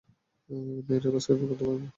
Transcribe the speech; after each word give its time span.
মেয়েরা 0.87 1.09
বাস্কেটবল 1.13 1.45
খেলতে 1.49 1.63
পারে 1.63 1.79
না। 1.79 1.87